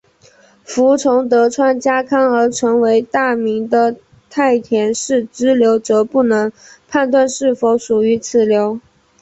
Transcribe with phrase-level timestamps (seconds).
[0.63, 3.95] 服从德川家康而成为大名的
[4.31, 6.51] 太田氏支流则不能
[6.87, 8.79] 判断是否属于此流。